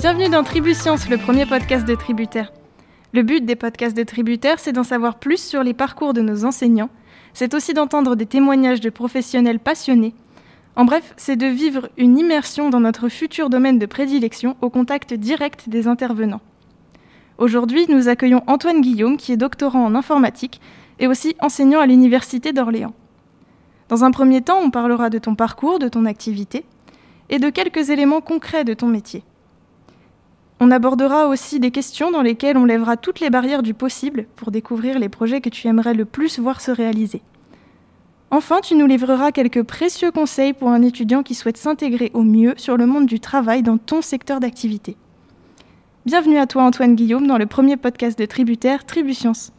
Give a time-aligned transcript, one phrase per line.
[0.00, 2.54] Bienvenue dans Tribuscience, le premier podcast de Tributaire.
[3.12, 6.46] Le but des podcasts de Tributaire, c'est d'en savoir plus sur les parcours de nos
[6.46, 6.88] enseignants.
[7.34, 10.14] C'est aussi d'entendre des témoignages de professionnels passionnés.
[10.74, 15.12] En bref, c'est de vivre une immersion dans notre futur domaine de prédilection au contact
[15.12, 16.40] direct des intervenants.
[17.36, 20.62] Aujourd'hui, nous accueillons Antoine Guillaume, qui est doctorant en informatique
[20.98, 22.94] et aussi enseignant à l'Université d'Orléans.
[23.90, 26.64] Dans un premier temps, on parlera de ton parcours, de ton activité
[27.28, 29.24] et de quelques éléments concrets de ton métier.
[30.62, 34.50] On abordera aussi des questions dans lesquelles on lèvera toutes les barrières du possible pour
[34.50, 37.22] découvrir les projets que tu aimerais le plus voir se réaliser.
[38.30, 42.52] Enfin, tu nous livreras quelques précieux conseils pour un étudiant qui souhaite s'intégrer au mieux
[42.58, 44.96] sur le monde du travail dans ton secteur d'activité.
[46.04, 49.52] Bienvenue à toi Antoine Guillaume dans le premier podcast de Tributaire Tribuscience.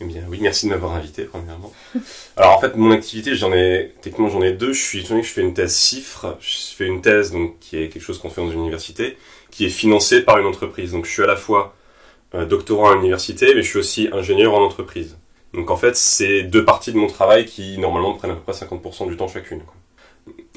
[0.00, 1.72] Eh bien, oui, merci de m'avoir invité, premièrement.
[2.36, 4.72] Alors, en fait, mon activité, j'en ai, techniquement, j'en ai deux.
[4.72, 6.36] Je suis je fais une thèse CIFRE.
[6.40, 9.16] Je fais une thèse, donc, qui est quelque chose qu'on fait dans une université,
[9.50, 10.92] qui est financée par une entreprise.
[10.92, 11.74] Donc, je suis à la fois
[12.34, 15.16] euh, doctorant à l'université, mais je suis aussi ingénieur en entreprise.
[15.52, 18.66] Donc, en fait, c'est deux parties de mon travail qui, normalement, prennent à peu près
[18.66, 19.62] 50% du temps chacune.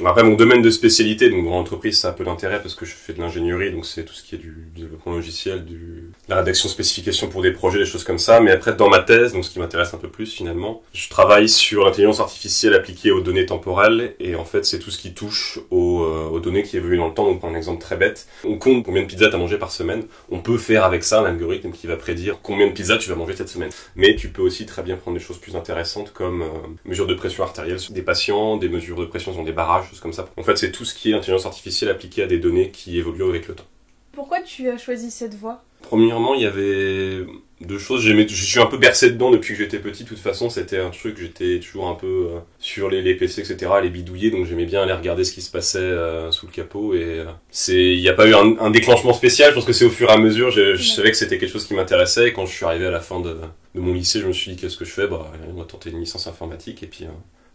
[0.06, 2.86] Après, mon domaine de spécialité, donc dans l'entreprise, ça a un peu d'intérêt parce que
[2.86, 6.38] je fais de l'ingénierie, donc c'est tout ce qui est du développement logiciel, du, la
[6.38, 8.40] rédaction de spécifications pour des projets, des choses comme ça.
[8.40, 11.50] Mais après, dans ma thèse, donc ce qui m'intéresse un peu plus finalement, je travaille
[11.50, 15.60] sur l'intelligence artificielle appliquée aux données temporelles et en fait, c'est tout ce qui touche
[15.70, 17.26] aux, euh, aux, données qui évoluent dans le temps.
[17.26, 20.04] Donc, un exemple très bête, on compte combien de pizzas tu as mangé par semaine.
[20.30, 23.16] On peut faire avec ça un algorithme qui va prédire combien de pizzas tu vas
[23.16, 23.72] manger cette semaine.
[23.96, 26.46] Mais tu peux aussi très bien prendre des choses plus intéressantes comme euh,
[26.86, 30.00] mesures de pression artérielle sur des patients, des mesures de pression sur des barrages, choses
[30.00, 30.28] comme ça.
[30.38, 33.30] En fait, c'est tout ce qui est intelligence artificielle appliquée à des données qui évoluent
[33.30, 33.66] avec le temps.
[34.11, 35.64] Pourquoi tu as choisi cette voie?
[35.81, 37.25] Premièrement, il y avait
[37.61, 38.02] deux choses.
[38.02, 40.03] Je suis un peu bercé dedans depuis que j'étais petit.
[40.03, 43.42] De toute façon, c'était un truc, j'étais toujours un peu euh, sur les, les, PC,
[43.42, 44.31] etc., les bidouiller.
[44.31, 46.94] Donc j'aimais bien aller regarder ce qui se passait euh, sous le capot.
[46.94, 49.52] Et euh, c'est, il n'y a pas eu un, un, déclenchement spécial.
[49.52, 50.52] Je pense que c'est au fur et à mesure.
[50.52, 52.30] Je, je savais que c'était quelque chose qui m'intéressait.
[52.30, 53.37] Et quand je suis arrivé à la fin de,
[53.76, 55.08] de mon lycée, je me suis dit qu'est-ce que je fais?
[55.08, 56.83] Bah, on va tenter une licence informatique.
[56.83, 57.05] Et puis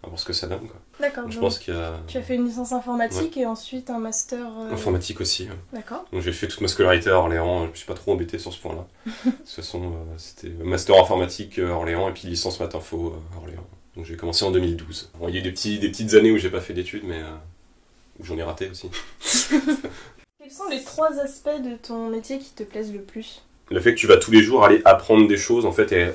[0.06, 0.67] à voir ce que ça donne.
[0.67, 0.81] Quoi.
[1.00, 1.31] D'accord.
[1.31, 1.94] Je pense qu'il y a...
[2.06, 4.47] Tu as fait une licence informatique et ensuite un master.
[4.59, 4.72] Euh...
[4.72, 5.49] Informatique aussi.
[5.72, 6.06] D'accord.
[6.12, 7.65] Donc j'ai fait toute ma scolarité à Orléans.
[7.67, 8.87] Je me suis pas trop embêté sur ce point-là.
[9.06, 13.39] de toute façon, euh, c'était master informatique à Orléans et puis licence maths info à
[13.39, 13.67] Orléans.
[13.97, 15.11] Donc j'ai commencé en 2012.
[15.19, 17.05] Bon, il y a eu des, petits, des petites années où j'ai pas fait d'études,
[17.05, 17.34] mais euh,
[18.21, 18.91] où j'en ai raté aussi.
[20.38, 23.43] Quels sont les trois aspects de ton métier qui te plaisent le plus?
[23.71, 26.15] Le fait que tu vas tous les jours aller apprendre des choses, en fait, est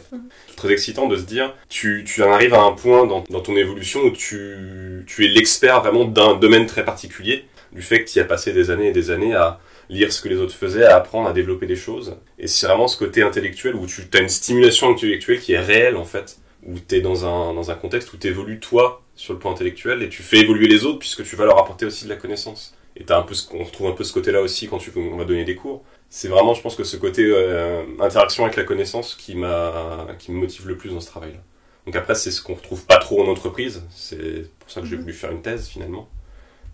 [0.56, 3.56] très excitant de se dire, tu, tu en arrives à un point dans, dans ton
[3.56, 8.20] évolution où tu, tu es l'expert vraiment d'un domaine très particulier, du fait que tu
[8.20, 9.60] as passé des années et des années à
[9.90, 12.16] lire ce que les autres faisaient, à apprendre, à développer des choses.
[12.40, 15.98] Et c'est vraiment ce côté intellectuel où tu as une stimulation intellectuelle qui est réelle,
[15.98, 19.34] en fait, où tu es dans un, dans un contexte où tu évolues toi sur
[19.34, 22.06] le plan intellectuel et tu fais évoluer les autres puisque tu vas leur apporter aussi
[22.06, 22.74] de la connaissance.
[22.96, 25.26] Et t'as un peu, on retrouve un peu ce côté-là aussi quand tu, on va
[25.26, 29.16] donner des cours c'est vraiment, je pense que ce côté euh, interaction avec la connaissance
[29.16, 31.40] qui m'a, qui me motive le plus dans ce travail-là.
[31.86, 33.82] Donc après, c'est ce qu'on retrouve pas trop en entreprise.
[33.92, 36.10] C'est pour ça que j'ai voulu faire une thèse finalement,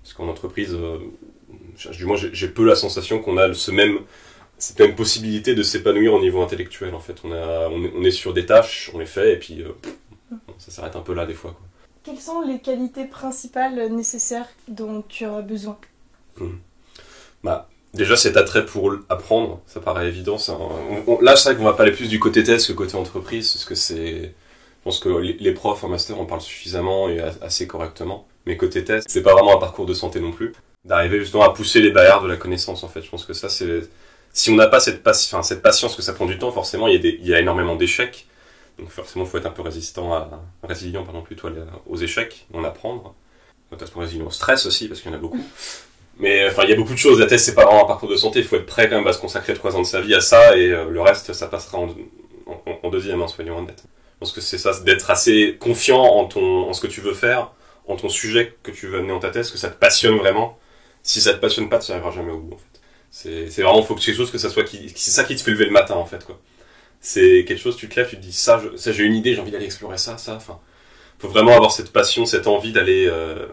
[0.02, 0.98] parce qu'en entreprise, euh,
[1.92, 4.00] du moins, j'ai peu la sensation qu'on a ce même,
[4.58, 6.96] cette même possibilité de s'épanouir au niveau intellectuel.
[6.96, 9.38] En fait, on a, on est, on est sur des tâches, on les fait, et
[9.38, 9.70] puis euh,
[10.58, 11.52] ça s'arrête un peu là des fois.
[11.52, 11.68] Quoi.
[12.04, 15.78] Quelles sont les qualités principales nécessaires dont tu as besoin?
[16.38, 16.56] Mmh.
[17.44, 20.38] Bah Déjà, cet attrait pour apprendre, ça paraît évident.
[21.08, 23.66] On, là, c'est vrai qu'on va parler plus du côté test que côté entreprise, parce
[23.66, 24.34] que c'est.
[24.80, 28.28] Je pense que les profs en master en parlent suffisamment et assez correctement.
[28.46, 30.54] Mais côté test, c'est pas vraiment un parcours de santé non plus.
[30.86, 33.02] D'arriver justement à pousser les barrières de la connaissance, en fait.
[33.02, 33.90] Je pense que ça, c'est.
[34.32, 37.40] Si on n'a pas cette, patience, que ça prend du temps, forcément, il y a,
[37.40, 38.28] énormément d'échecs.
[38.78, 40.30] Donc forcément, il faut être un peu résistant
[40.62, 41.50] résilient, pardon, plutôt
[41.88, 43.16] aux échecs, en apprendre.
[43.72, 45.44] Faut être résilient au stress aussi, parce qu'il y en a beaucoup.
[46.20, 47.20] Mais enfin, il y a beaucoup de choses.
[47.20, 48.40] La thèse, c'est pas vraiment un parcours de santé.
[48.40, 50.22] Il faut être prêt quand même à se consacrer trois ans de sa vie à
[50.22, 51.90] ça, et euh, le reste, ça passera en,
[52.48, 53.84] en, en deuxième, hein, soyons honnêtes.
[53.86, 57.14] Je pense que c'est ça, d'être assez confiant en ton, en ce que tu veux
[57.14, 57.52] faire,
[57.88, 60.58] en ton sujet que tu veux amener en ta thèse, que ça te passionne vraiment.
[61.04, 62.82] Si ça te passionne pas, tu arriveras jamais au bout, en fait.
[63.12, 65.42] C'est, c'est vraiment, faut que quelque chose que ça soit qui, c'est ça qui te
[65.42, 66.40] fait lever le matin, en fait, quoi.
[67.00, 69.36] C'est quelque chose, tu te lèves, tu te dis, ça, je, ça, j'ai une idée,
[69.36, 70.60] j'ai envie d'aller explorer ça, ça, enfin.
[71.20, 73.48] Faut vraiment avoir cette passion, cette envie d'aller, euh,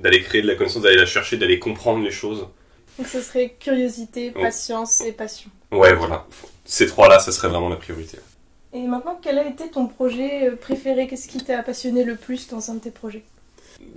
[0.00, 2.46] d'aller créer de la connaissance, d'aller la chercher, d'aller comprendre les choses.
[2.98, 5.50] Donc ce serait curiosité, patience et passion.
[5.72, 6.26] Ouais, voilà.
[6.64, 8.18] Ces trois-là, ça serait vraiment la priorité.
[8.72, 11.08] Et maintenant, quel a été ton projet euh, préféré?
[11.08, 13.24] Qu'est-ce qui t'a passionné le plus dans un de tes projets?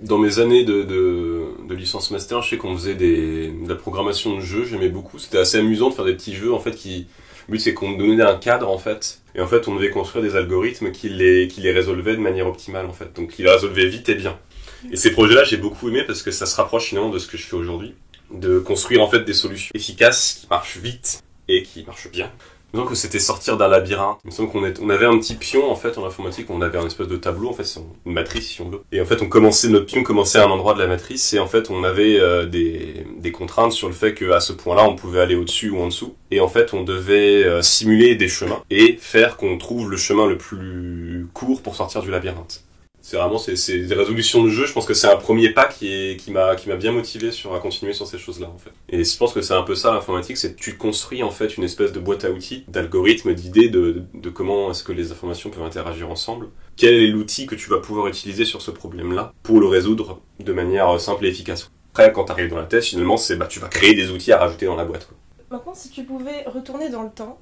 [0.00, 3.74] Dans mes années de, de, de, licence master, je sais qu'on faisait des, de la
[3.74, 5.18] programmation de jeux, j'aimais beaucoup.
[5.18, 7.06] C'était assez amusant de faire des petits jeux, en fait, qui...
[7.46, 9.20] Le but, c'est qu'on donnait un cadre, en fait.
[9.34, 12.46] Et en fait, on devait construire des algorithmes qui les, qui les résolvaient de manière
[12.46, 13.12] optimale, en fait.
[13.14, 14.38] Donc, qui les résolvaient vite et bien.
[14.92, 17.36] Et ces projets-là, j'ai beaucoup aimé parce que ça se rapproche finalement de ce que
[17.36, 17.94] je fais aujourd'hui.
[18.32, 22.30] de construire en fait des solutions efficaces qui marchent vite et qui marchent bien.
[22.72, 24.18] Donc c'était sortir d'un labyrinthe.
[24.24, 26.78] Il me semble qu'on on avait un petit pion en fait en informatique, on avait
[26.78, 28.80] un espèce de tableau en fait, une matrice si on veut.
[28.90, 31.38] Et en fait on commençait notre pion commençait à un endroit de la matrice et
[31.38, 34.96] en fait on avait euh, des, des contraintes sur le fait qu'à ce point-là on
[34.96, 36.16] pouvait aller au-dessus ou en dessous.
[36.32, 40.26] Et en fait on devait euh, simuler des chemins et faire qu'on trouve le chemin
[40.26, 42.64] le plus court pour sortir du labyrinthe
[43.04, 44.64] c'est vraiment c'est des résolutions de jeu.
[44.64, 47.32] Je pense que c'est un premier pas qui est qui m'a qui m'a bien motivé
[47.32, 48.70] sur à continuer sur ces choses là en fait.
[48.88, 51.64] Et je pense que c'est un peu ça l'informatique c'est tu construis en fait une
[51.64, 55.64] espèce de boîte à outils d'algorithmes d'idées de, de comment est-ce que les informations peuvent
[55.64, 56.48] interagir ensemble.
[56.76, 60.22] Quel est l'outil que tu vas pouvoir utiliser sur ce problème là pour le résoudre
[60.40, 61.70] de manière simple et efficace?
[61.92, 64.32] Après quand tu arrives dans la thèse finalement c'est bah tu vas créer des outils
[64.32, 65.10] à rajouter dans la boîte
[65.50, 67.38] maintenant si tu pouvais retourner dans le temps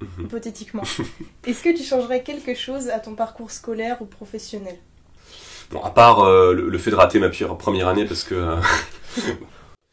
[0.00, 0.24] Mhm.
[0.24, 0.82] hypothétiquement.
[1.46, 4.76] Est-ce que tu changerais quelque chose à ton parcours scolaire ou professionnel?
[5.70, 8.34] Bon, à part euh, le, fait de rater ma première année parce que.
[8.34, 8.56] Euh,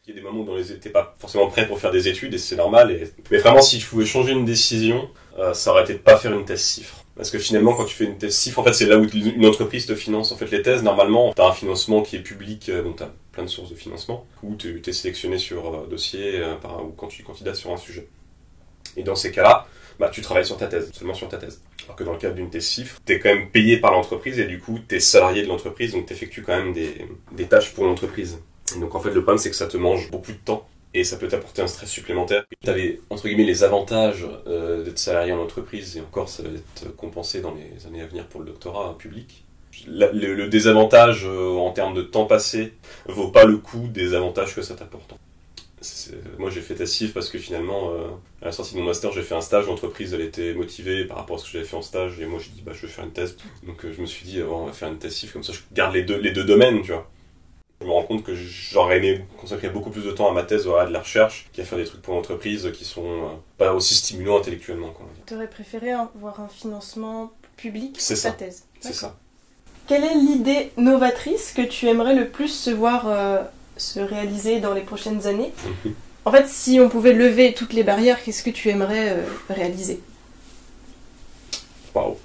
[0.06, 2.38] il y a des moments où n'étais pas forcément prêt pour faire des études et
[2.38, 2.90] c'est normal.
[2.90, 3.12] Et...
[3.30, 5.08] Mais vraiment, si je pouvais changer une décision,
[5.38, 7.04] euh, ça aurait été de pas faire une thèse CIFRE.
[7.14, 9.46] Parce que finalement, quand tu fais une thèse CIFRE, en fait, c'est là où une
[9.46, 10.32] entreprise te finance.
[10.32, 13.10] En fait, les thèses, normalement, tu as un financement qui est public, donc tu as
[13.32, 16.40] plein de sources de financement, ou tu es sélectionné sur dossier,
[16.84, 18.08] ou quand tu candidates sur un sujet.
[18.96, 19.66] Et dans ces cas-là,
[19.98, 21.60] bah, tu travailles sur ta thèse, seulement sur ta thèse.
[21.84, 24.38] Alors que dans le cadre d'une thèse chiffre, tu es quand même payé par l'entreprise
[24.38, 27.72] et du coup, tu es salarié de l'entreprise, donc tu effectues quand même des, tâches
[27.74, 28.38] pour l'entreprise.
[28.78, 31.16] donc en fait, le problème, c'est que ça te mange beaucoup de temps et ça
[31.16, 32.44] peut t'apporter un stress supplémentaire.
[32.64, 36.94] Tu entre guillemets, les avantages euh, d'être salarié en entreprise et encore, ça va être
[36.96, 39.44] compensé dans les années à venir pour le doctorat public.
[39.86, 42.72] le, désavantage euh, en termes de temps passé
[43.06, 45.14] vaut pas le coup des avantages que ça t'apporte
[46.38, 48.08] moi j'ai fait Tassif parce que finalement, euh,
[48.42, 51.18] à la sortie de mon master, j'ai fait un stage, l'entreprise elle était motivée par
[51.18, 52.92] rapport à ce que j'avais fait en stage, et moi j'ai dit bah je vais
[52.92, 53.36] faire une thèse.
[53.64, 55.94] Donc euh, je me suis dit, on va faire une Tassif, comme ça je garde
[55.94, 57.08] les deux, les deux domaines, tu vois.
[57.80, 60.66] Je me rends compte que j'aurais aimé consacrer beaucoup plus de temps à ma thèse,
[60.66, 63.94] à de la recherche, qu'à faire des trucs pour l'entreprise qui sont euh, pas aussi
[63.94, 64.92] stimulants intellectuellement.
[65.26, 69.16] Tu aurais préféré avoir un financement public pour ta thèse C'est ça.
[69.86, 73.06] Quelle est l'idée novatrice que tu aimerais le plus se voir
[73.78, 75.52] se réaliser dans les prochaines années.
[75.84, 75.94] Mhm.
[76.24, 80.00] En fait, si on pouvait lever toutes les barrières, qu'est-ce que tu aimerais euh, réaliser?
[81.94, 82.16] Waouh.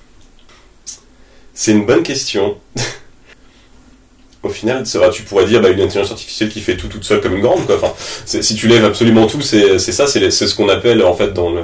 [1.53, 2.57] C'est une bonne question.
[4.43, 4.83] Au final,
[5.13, 7.61] tu pourrais dire bah, une intelligence artificielle qui fait tout toute seule comme une grande.
[7.71, 7.93] Enfin,
[8.25, 11.63] si tu lèves absolument tout, c'est ça, c'est ce qu'on appelle en fait dans le,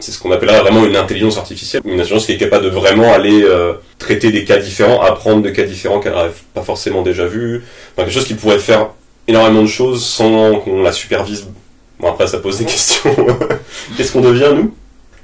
[0.00, 3.12] c'est ce qu'on appellerait vraiment une intelligence artificielle, une intelligence qui est capable de vraiment
[3.12, 7.26] aller euh, traiter des cas différents, apprendre de cas différents qu'elle n'aurait pas forcément déjà
[7.26, 7.62] vus,
[7.92, 8.90] enfin, quelque chose qui pourrait faire
[9.26, 11.48] énormément de choses sans qu'on la supervise.
[12.00, 13.14] Bon après ça pose des questions.
[13.96, 14.74] Qu'est-ce qu'on devient nous?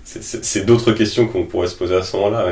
[0.04, 2.46] C'est d'autres questions qu'on pourrait se poser à ce moment-là.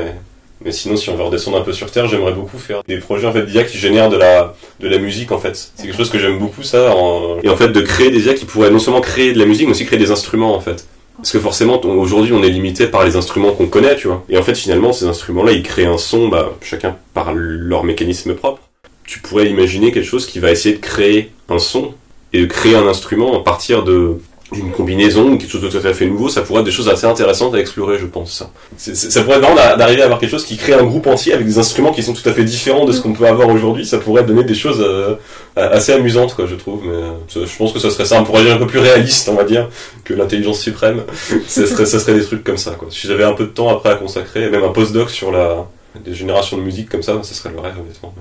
[0.63, 0.71] Mais...
[0.71, 3.31] sinon, si on veut redescendre un peu sur Terre, j'aimerais beaucoup faire des projets en
[3.31, 5.55] fait d'IA qui génèrent de la de la musique en fait.
[5.55, 6.95] C'est quelque chose que j'aime beaucoup ça.
[7.43, 9.67] Et en fait de créer des IA qui pourraient non seulement créer de la musique,
[9.67, 10.85] mais aussi créer des instruments en fait.
[11.23, 14.25] Parce que forcément, aujourd'hui, on est limité par les instruments qu'on connaît, tu vois.
[14.27, 18.35] Et en fait, finalement, ces instruments-là, ils créent un son, bah, chacun par leur mécanisme
[18.35, 18.59] propre.
[19.05, 21.93] Tu pourrais imaginer quelque chose qui va essayer de créer un son
[22.33, 24.17] et de créer un instrument à partir de
[24.53, 26.87] d'une combinaison ou quelque chose de tout à fait nouveau, ça pourrait être des choses
[26.87, 28.31] assez intéressantes à explorer, je pense.
[28.77, 31.33] Ça, ça pourrait être vraiment d'arriver à avoir quelque chose qui crée un groupe entier
[31.33, 33.85] avec des instruments qui sont tout à fait différents de ce qu'on peut avoir aujourd'hui.
[33.85, 35.15] Ça pourrait donner des choses euh,
[35.55, 36.81] assez amusantes, quoi, je trouve.
[36.85, 39.35] Mais euh, je pense que ça serait ça, pourrait dire un peu plus réaliste, on
[39.35, 39.69] va dire,
[40.03, 41.03] que l'intelligence suprême.
[41.47, 42.87] ça serait, ça serait des trucs comme ça, quoi.
[42.91, 45.65] Si j'avais un peu de temps après à consacrer, même un postdoc sur la
[46.03, 48.13] des générations de musique comme ça, ça serait le rêve, honnêtement.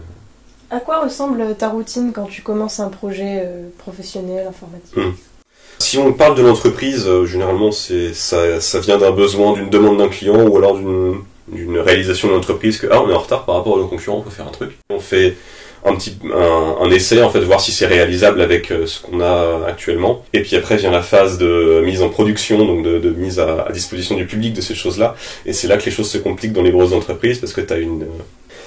[0.71, 4.97] À quoi ressemble ta routine quand tu commences un projet euh, professionnel informatique?
[4.97, 5.13] Hmm.
[5.83, 9.99] Si on parle de l'entreprise, euh, généralement c'est ça, ça vient d'un besoin, d'une demande
[9.99, 13.57] d'un client ou alors d'une réalisation de l'entreprise que ah on est en retard par
[13.57, 14.71] rapport à nos concurrents, on peut faire un truc.
[14.91, 15.35] On fait
[15.85, 19.67] un petit un, essai en fait voir si c'est réalisable avec euh, ce qu'on a
[19.67, 23.67] actuellement et puis après vient la phase de mise en production donc de, mise à,
[23.73, 26.53] disposition du public de ces choses là et c'est là que les choses se compliquent
[26.53, 28.07] dans les grosses entreprises parce que tu as une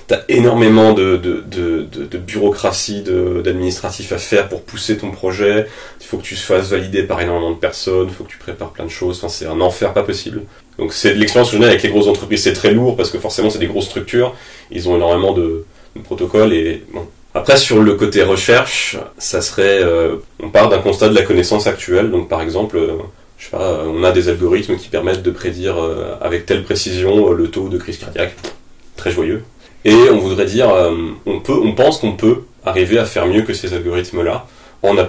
[0.08, 5.66] T'as énormément de, de, de, de, bureaucratie, d'administratif à faire pour pousser ton projet.
[6.00, 8.38] Il faut que tu te fasses valider par énormément de personnes, il faut que tu
[8.38, 9.18] prépares plein de choses.
[9.18, 10.44] Enfin, c'est un enfer pas possible.
[10.78, 12.44] Donc c'est de l'expérience que avec les grosses entreprises.
[12.44, 14.36] C'est très lourd parce que forcément c'est des grosses structures.
[14.72, 15.66] Ils ont énormément de,
[16.04, 17.08] protocoles et bon.
[17.34, 21.68] Après sur le côté recherche, ça serait, euh, on part d'un constat de la connaissance
[21.68, 22.12] actuelle.
[22.12, 22.98] Donc par exemple, euh,
[23.38, 27.32] je sais pas, on a des algorithmes qui permettent de prédire euh, avec telle précision
[27.32, 28.36] le taux de crise cardiaque.
[28.96, 29.44] Très joyeux.
[29.86, 30.92] Et on voudrait dire, euh,
[31.26, 34.48] on peut, on pense qu'on peut arriver à faire mieux que ces algorithmes-là
[34.82, 35.06] en, en,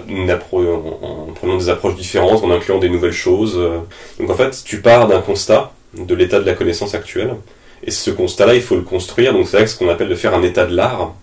[1.35, 3.59] prenant des approches différentes, en incluant des nouvelles choses.
[4.21, 7.35] Donc en fait, tu pars d'un constat de l'état de la connaissance actuelle,
[7.85, 9.33] et ce constat-là, il faut le construire.
[9.33, 11.14] Donc c'est ce qu'on appelle de faire un état de l'art,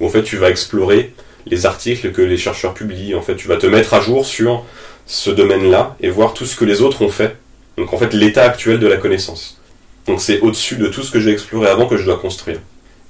[0.00, 1.12] où en fait tu vas explorer
[1.46, 3.14] les articles que les chercheurs publient.
[3.14, 4.64] En fait, tu vas te mettre à jour sur
[5.06, 7.36] ce domaine-là et voir tout ce que les autres ont fait.
[7.76, 9.60] Donc en fait, l'état actuel de la connaissance.
[10.06, 12.58] Donc c'est au-dessus de tout ce que j'ai exploré avant que je dois construire.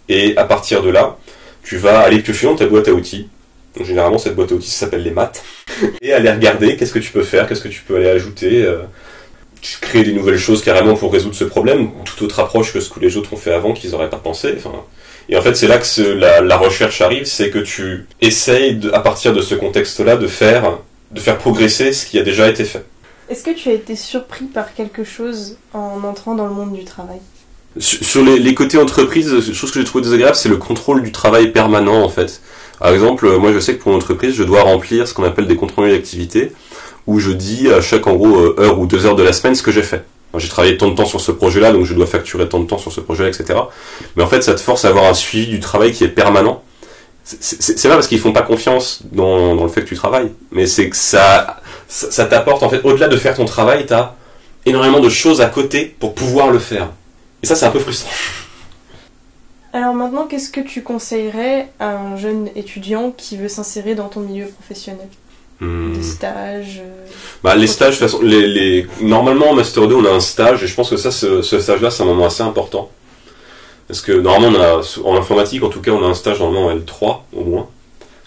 [0.09, 1.17] Et à partir de là,
[1.63, 3.29] tu vas aller piocher dans ta boîte à outils.
[3.81, 5.43] Généralement, cette boîte à outils s'appelle les maths.
[6.01, 8.65] Et aller regarder qu'est-ce que tu peux faire, qu'est-ce que tu peux aller ajouter.
[8.65, 8.83] Euh,
[9.81, 13.01] créer des nouvelles choses carrément pour résoudre ce problème, tout autre approche que ce que
[13.01, 14.57] les autres ont fait avant qu'ils n'auraient pas pensé.
[15.29, 16.03] Et en fait, c'est là que
[16.41, 20.79] la, recherche arrive, c'est que tu essayes, à partir de ce contexte-là, de faire,
[21.13, 22.85] de faire progresser ce qui a déjà été fait.
[23.29, 26.85] Est-ce que tu as été surpris par quelque chose en entrant dans le monde du
[26.85, 27.21] travail?
[27.79, 32.02] Sur les, côtés entreprise, chose que j'ai trouvé désagréable, c'est le contrôle du travail permanent
[32.02, 32.41] en fait.
[32.79, 35.47] Par exemple, moi je sais que pour une entreprise, je dois remplir ce qu'on appelle
[35.47, 36.52] des comptes d'activité,
[37.07, 39.55] où je dis à chaque en gros euh, heure ou deux heures de la semaine
[39.55, 40.05] ce que j'ai fait.
[40.38, 42.79] J'ai travaillé tant de temps sur ce projet-là, donc je dois facturer tant de temps
[42.79, 43.59] sur ce projet-là, etc.
[44.17, 46.62] Mais en fait, ça te force à avoir un suivi du travail qui est permanent.
[47.25, 50.88] C'est pas parce qu'ils font pas confiance dans, le fait que tu travailles, mais c'est
[50.88, 54.17] que ça, ça, t'apporte en fait, au-delà de faire ton travail, tu as
[54.67, 56.88] énormément de choses à côté pour pouvoir le faire.
[57.43, 58.11] Et ça, c'est un peu frustrant.
[59.73, 64.21] Alors maintenant, qu'est-ce que tu conseillerais à un jeune étudiant qui veut s'insérer dans ton
[64.21, 65.09] milieu professionnel
[65.61, 65.95] hmm.
[65.95, 67.07] Des stages euh,
[67.43, 68.87] bah, Les stages, façon, les, les...
[69.01, 71.59] normalement en Master 2, on a un stage, et je pense que ça, ce, ce
[71.59, 72.91] stage-là, c'est un moment assez important.
[73.89, 76.71] Parce que normalement, on a, en informatique, en tout cas, on a un stage normalement
[76.75, 77.69] L3 au moins.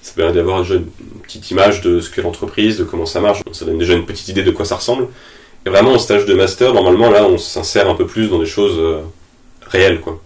[0.01, 0.86] Ça permet d'avoir déjà une
[1.24, 3.41] petite image de ce qu'est l'entreprise, de comment ça marche.
[3.51, 5.07] Ça donne déjà une petite idée de quoi ça ressemble.
[5.65, 8.45] Et vraiment, en stage de master, normalement, là, on s'insère un peu plus dans des
[8.45, 9.01] choses euh,
[9.67, 10.22] réelles, quoi.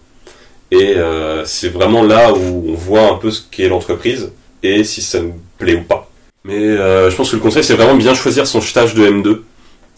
[0.71, 4.31] Et euh, c'est vraiment là où on voit un peu ce qu'est l'entreprise
[4.61, 6.11] et si ça nous plaît ou pas.
[6.43, 9.41] Mais euh, je pense que le conseil, c'est vraiment bien choisir son stage de M2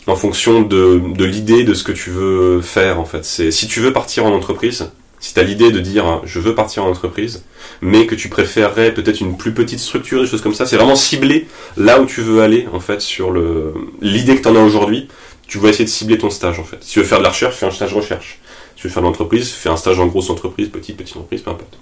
[0.08, 3.26] en fonction de, de l'idée de ce que tu veux faire, en fait.
[3.26, 6.56] C'est si tu veux partir en entreprise, si tu as l'idée de dire je veux
[6.56, 7.46] partir en entreprise,
[7.80, 10.96] mais que tu préférerais peut-être une plus petite structure, des choses comme ça, c'est vraiment
[10.96, 11.48] ciblé
[11.78, 15.08] là où tu veux aller en fait sur le l'idée que tu en as aujourd'hui.
[15.48, 16.78] Tu vas essayer de cibler ton stage en fait.
[16.82, 18.40] Si tu veux faire de la recherche, fais un stage recherche.
[18.76, 21.42] Si tu veux faire de l'entreprise, fais un stage en grosse entreprise, petite petite entreprise,
[21.42, 21.78] peu importe.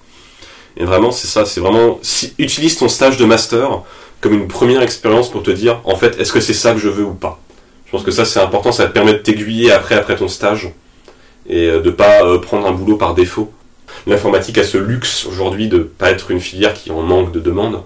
[0.75, 1.99] Et vraiment c'est ça, c'est vraiment
[2.37, 3.83] utilise ton stage de master
[4.21, 6.89] comme une première expérience pour te dire en fait est-ce que c'est ça que je
[6.89, 7.39] veux ou pas?
[7.85, 10.71] Je pense que ça c'est important, ça te permet de t'aiguiller après après ton stage
[11.49, 13.51] et euh, de pas euh, prendre un boulot par défaut.
[14.07, 17.83] L'informatique a ce luxe aujourd'hui de pas être une filière qui en manque de demande.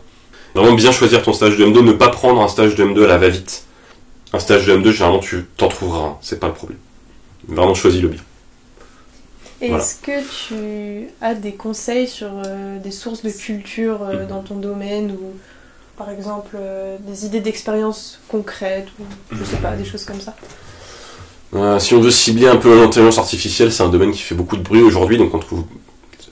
[0.54, 3.08] Vraiment bien choisir ton stage de M2, ne pas prendre un stage de M2 à
[3.08, 3.64] la va-vite.
[4.34, 6.78] Un stage de M2, généralement, tu t'en trouveras un, c'est pas le problème.
[7.48, 8.22] Vraiment choisis-le bien.
[9.62, 14.28] Est-ce que tu as des conseils sur euh, des sources de culture mm.
[14.28, 15.32] dans ton domaine ou
[15.98, 16.58] par exemple
[17.08, 20.36] des idées d'expérience concrètes ou je sais pas, des choses comme ça?
[21.56, 24.58] Euh, si on veut cibler un peu l'intelligence artificielle, c'est un domaine qui fait beaucoup
[24.58, 25.64] de bruit aujourd'hui, donc on trouve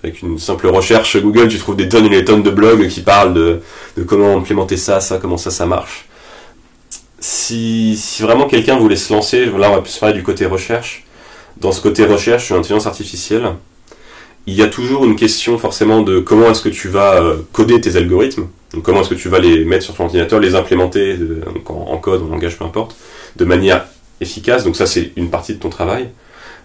[0.03, 3.01] avec une simple recherche Google, tu trouves des tonnes et des tonnes de blogs qui
[3.01, 3.61] parlent de,
[4.07, 6.07] comment implémenter ça, ça, comment ça, ça marche.
[7.19, 11.05] Si, vraiment quelqu'un voulait se lancer, là on va plus parler du côté recherche.
[11.57, 13.53] Dans ce côté recherche sur l'intelligence artificielle,
[14.47, 17.79] il y a toujours une question forcément de comment est-ce que tu vas euh, coder
[17.79, 21.13] tes algorithmes, donc comment est-ce que tu vas les mettre sur ton ordinateur, les implémenter
[21.13, 22.95] euh, en, en code, en langage, peu importe,
[23.35, 23.85] de manière
[24.21, 24.63] efficace.
[24.63, 26.09] Donc ça, c'est une partie de ton travail.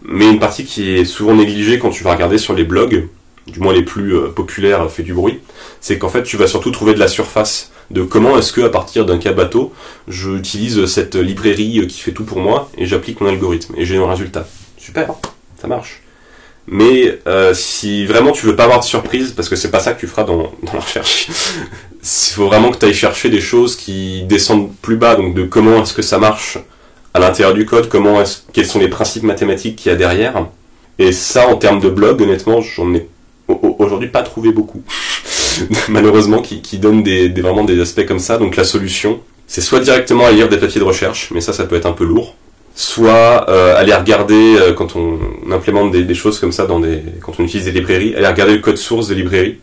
[0.03, 3.09] Mais une partie qui est souvent négligée quand tu vas regarder sur les blogs,
[3.47, 5.41] du moins les plus euh, populaires, fait du bruit,
[5.81, 8.69] c'est qu'en fait, tu vas surtout trouver de la surface de comment est-ce que à
[8.69, 9.73] partir d'un cas bateau,
[10.09, 13.97] j'utilise cette librairie euh, qui fait tout pour moi et j'applique mon algorithme et j'ai
[13.97, 14.47] un résultat.
[14.77, 15.15] Super,
[15.61, 16.03] ça marche.
[16.69, 19.93] Mais euh, si vraiment tu veux pas avoir de surprise, parce que c'est pas ça
[19.93, 21.29] que tu feras dans, dans la recherche,
[22.03, 25.45] il faut vraiment que tu ailles chercher des choses qui descendent plus bas, donc de
[25.45, 26.59] comment est-ce que ça marche
[27.17, 30.47] à l'intérieur du code, comment quels sont les principes mathématiques qu'il y a derrière.
[30.99, 33.09] Et ça, en termes de blog, honnêtement, j'en ai
[33.49, 34.83] aujourd'hui pas trouvé beaucoup,
[35.89, 37.03] malheureusement, qui, qui donnent
[37.41, 38.37] vraiment des aspects comme ça.
[38.37, 41.65] Donc la solution, c'est soit directement à lire des papiers de recherche, mais ça, ça
[41.65, 42.35] peut être un peu lourd,
[42.75, 45.19] soit euh, aller regarder euh, quand on
[45.51, 48.53] implémente des, des, choses comme ça dans des, quand on utilise des librairies, aller regarder
[48.53, 49.59] le code source des librairies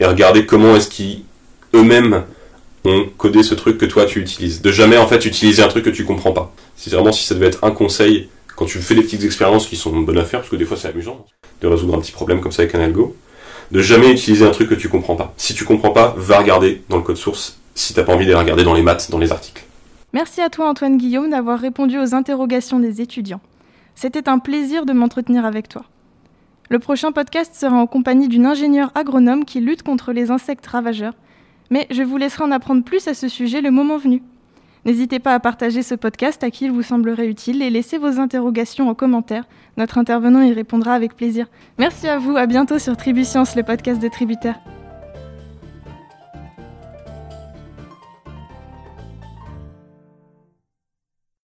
[0.00, 1.22] et regarder comment est-ce qu'ils
[1.72, 2.24] eux-mêmes
[2.86, 4.62] ont codé ce truc que toi tu utilises.
[4.62, 6.52] De jamais en fait utiliser un truc que tu comprends pas.
[6.76, 9.76] Si vraiment si ça devait être un conseil quand tu fais des petites expériences qui
[9.76, 11.26] sont bonnes à faire, parce que des fois c'est amusant
[11.60, 13.14] de résoudre un petit problème comme ça avec un algo,
[13.70, 15.34] de jamais utiliser un truc que tu comprends pas.
[15.36, 17.58] Si tu comprends pas, va regarder dans le code source.
[17.74, 19.64] Si t'as pas envie de regarder dans les maths, dans les articles.
[20.12, 23.40] Merci à toi Antoine Guillaume d'avoir répondu aux interrogations des étudiants.
[23.94, 25.84] C'était un plaisir de m'entretenir avec toi.
[26.68, 31.14] Le prochain podcast sera en compagnie d'une ingénieure agronome qui lutte contre les insectes ravageurs
[31.70, 34.22] mais je vous laisserai en apprendre plus à ce sujet le moment venu.
[34.84, 38.20] N'hésitez pas à partager ce podcast à qui il vous semblerait utile et laissez vos
[38.20, 39.44] interrogations en commentaire.
[39.76, 41.48] Notre intervenant y répondra avec plaisir.
[41.78, 44.60] Merci à vous, à bientôt sur Tribu Science, le podcast des tributaires.